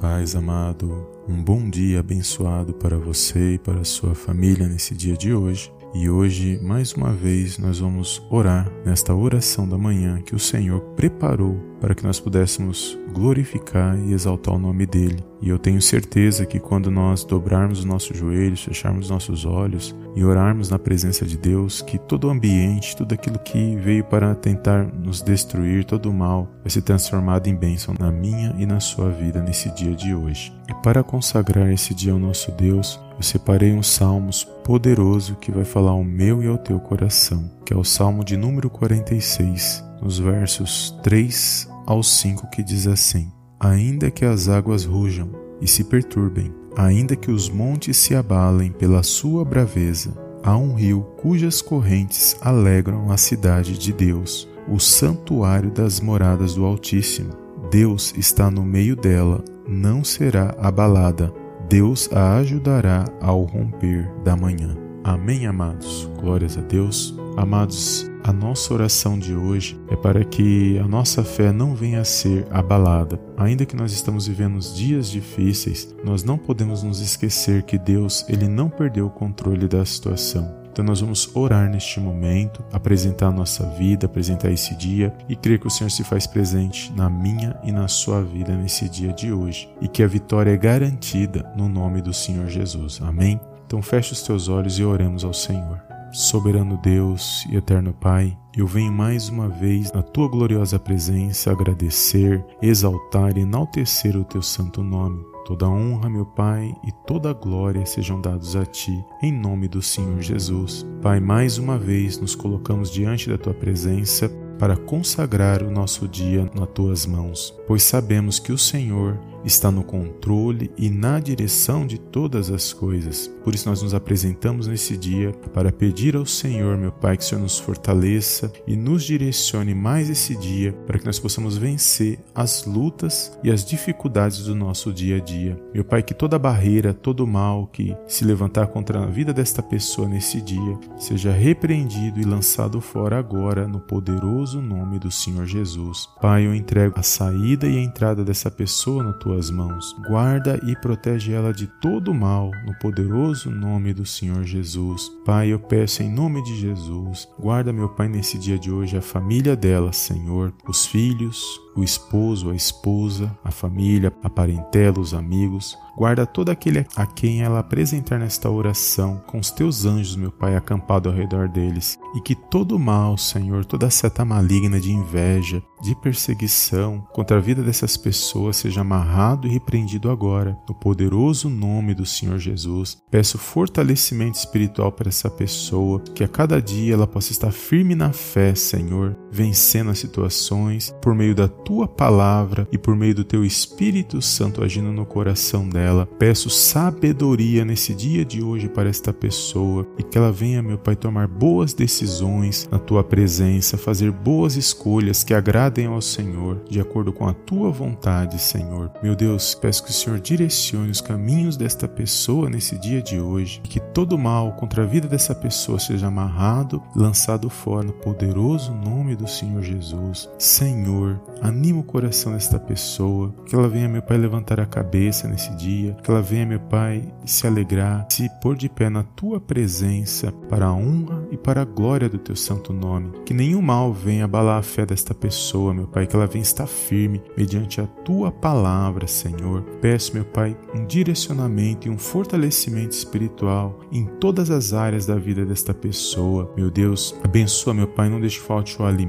[0.00, 5.16] Paz amado, um bom dia abençoado para você e para a sua família nesse dia
[5.16, 5.72] de hoje.
[5.98, 10.78] E hoje, mais uma vez, nós vamos orar nesta oração da manhã que o Senhor
[10.94, 15.24] preparou para que nós pudéssemos glorificar e exaltar o nome dele.
[15.40, 20.22] E eu tenho certeza que quando nós dobrarmos os nossos joelhos, fecharmos nossos olhos e
[20.22, 24.84] orarmos na presença de Deus, que todo o ambiente, tudo aquilo que veio para tentar
[24.84, 29.10] nos destruir, todo o mal, vai ser transformado em bênção na minha e na sua
[29.10, 30.52] vida nesse dia de hoje.
[30.68, 35.64] E para consagrar esse dia ao nosso Deus, eu separei um salmos poderoso que vai
[35.64, 40.18] falar ao meu e ao teu coração, que é o Salmo de número 46, nos
[40.18, 45.30] versos 3 ao 5, que diz assim: Ainda que as águas rujam
[45.60, 51.02] e se perturbem, ainda que os montes se abalem pela sua braveza, há um rio
[51.16, 57.30] cujas correntes alegram a cidade de Deus, o santuário das moradas do Altíssimo.
[57.70, 61.32] Deus está no meio dela, não será abalada.
[61.68, 64.76] Deus a ajudará ao romper da manhã.
[65.02, 66.08] Amém, amados.
[66.20, 67.14] Glórias a Deus.
[67.36, 72.04] Amados, a nossa oração de hoje é para que a nossa fé não venha a
[72.04, 73.20] ser abalada.
[73.36, 78.48] Ainda que nós estamos vivendo dias difíceis, nós não podemos nos esquecer que Deus, ele
[78.48, 80.65] não perdeu o controle da situação.
[80.76, 85.58] Então nós vamos orar neste momento, apresentar a nossa vida, apresentar esse dia e crer
[85.58, 89.32] que o Senhor se faz presente na minha e na sua vida nesse dia de
[89.32, 93.00] hoje e que a vitória é garantida no nome do Senhor Jesus.
[93.00, 93.40] Amém?
[93.66, 95.82] Então feche os teus olhos e oremos ao Senhor.
[96.12, 102.44] Soberano Deus e eterno Pai, eu venho mais uma vez na tua gloriosa presença agradecer,
[102.60, 105.35] exaltar e enaltecer o teu santo nome.
[105.46, 110.20] Toda honra, meu Pai, e toda glória sejam dados a ti, em nome do Senhor
[110.20, 110.84] Jesus.
[111.00, 116.50] Pai, mais uma vez nos colocamos diante da tua presença para consagrar o nosso dia
[116.52, 121.98] nas tuas mãos, pois sabemos que o Senhor está no controle e na direção de
[121.98, 123.28] todas as coisas.
[123.44, 127.26] Por isso nós nos apresentamos nesse dia para pedir ao Senhor, meu Pai, que o
[127.26, 132.66] Senhor nos fortaleça e nos direcione mais esse dia para que nós possamos vencer as
[132.66, 135.56] lutas e as dificuldades do nosso dia a dia.
[135.72, 140.08] Meu Pai, que toda barreira, todo mal que se levantar contra a vida desta pessoa
[140.08, 146.08] nesse dia seja repreendido e lançado fora agora no poderoso nome do Senhor Jesus.
[146.20, 149.94] Pai, eu entrego a saída e a entrada dessa pessoa na tua tuas mãos.
[150.08, 155.10] Guarda e protege ela de todo mal, no poderoso nome do Senhor Jesus.
[155.26, 159.02] Pai, eu peço em nome de Jesus, guarda, meu Pai, nesse dia de hoje a
[159.02, 165.76] família dela, Senhor, os filhos, o esposo, a esposa, a família, a parentela, os amigos.
[165.96, 170.56] Guarda todo aquele a quem ela apresentar nesta oração, com os teus anjos, meu Pai,
[170.56, 171.98] acampado ao redor deles.
[172.14, 177.62] E que todo mal, Senhor, toda seta maligna de inveja, de perseguição contra a vida
[177.62, 182.98] dessas pessoas seja amarrado e repreendido agora, no poderoso nome do Senhor Jesus.
[183.10, 188.12] Peço fortalecimento espiritual para essa pessoa, que a cada dia ela possa estar firme na
[188.12, 193.44] fé, Senhor, vencendo as situações por meio da tua palavra e por meio do teu
[193.44, 196.08] Espírito Santo agindo no coração dela.
[196.18, 200.96] Peço sabedoria nesse dia de hoje para esta pessoa e que ela venha, meu Pai,
[200.96, 207.12] tomar boas decisões na tua presença, fazer boas escolhas que agradem ao Senhor, de acordo
[207.12, 208.90] com a tua vontade, Senhor.
[209.02, 213.60] Meu Deus, peço que o Senhor direcione os caminhos desta pessoa nesse dia de hoje
[213.64, 218.72] e que todo mal contra a vida dessa pessoa seja amarrado, lançado fora no poderoso
[218.72, 220.28] nome do Senhor Jesus.
[220.38, 225.54] Senhor, Anima o coração desta pessoa, que ela venha, meu Pai, levantar a cabeça nesse
[225.56, 230.32] dia, que ela venha, meu Pai, se alegrar, se pôr de pé na tua presença,
[230.48, 233.12] para a honra e para a glória do teu santo nome.
[233.24, 236.66] Que nenhum mal venha abalar a fé desta pessoa, meu Pai, que ela venha estar
[236.66, 239.62] firme mediante a tua palavra, Senhor.
[239.80, 245.44] Peço, meu Pai, um direcionamento e um fortalecimento espiritual em todas as áreas da vida
[245.44, 246.52] desta pessoa.
[246.56, 249.05] Meu Deus, abençoa, meu Pai, não deixe falte o alimento,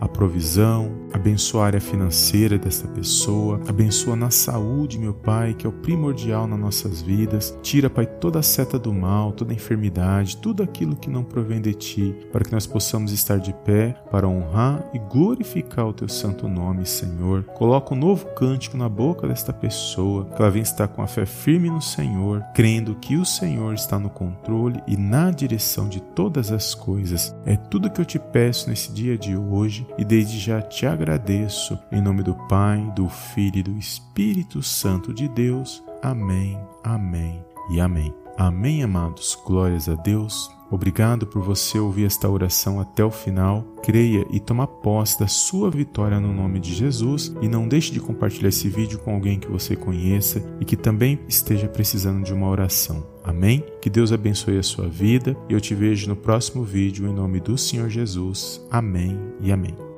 [0.00, 5.68] a provisão, abençoa a área financeira desta pessoa, abençoa na saúde, meu Pai, que é
[5.68, 7.56] o primordial nas nossas vidas.
[7.62, 11.60] Tira, Pai, toda a seta do mal, toda a enfermidade, tudo aquilo que não provém
[11.60, 16.08] de Ti, para que nós possamos estar de pé para honrar e glorificar o Teu
[16.08, 17.44] santo nome, Senhor.
[17.44, 21.24] Coloca um novo cântico na boca desta pessoa, que ela venha estar com a fé
[21.24, 26.52] firme no Senhor, crendo que o Senhor está no controle e na direção de todas
[26.52, 27.34] as coisas.
[27.46, 31.78] É tudo que eu te peço nesse dia de hoje e desde já te agradeço
[31.92, 35.82] em nome do Pai, do Filho e do Espírito Santo de Deus.
[36.02, 38.12] Amém, amém e amém.
[38.36, 39.38] Amém, amados.
[39.46, 40.50] Glórias a Deus.
[40.72, 43.62] Obrigado por você ouvir esta oração até o final.
[43.82, 48.00] Creia e toma posse da sua vitória no nome de Jesus e não deixe de
[48.00, 52.48] compartilhar esse vídeo com alguém que você conheça e que também esteja precisando de uma
[52.48, 53.06] oração.
[53.22, 53.62] Amém?
[53.82, 57.38] Que Deus abençoe a sua vida e eu te vejo no próximo vídeo em nome
[57.38, 58.66] do Senhor Jesus.
[58.70, 59.91] Amém e amém.